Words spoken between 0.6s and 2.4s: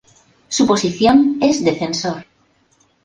posición es defensor.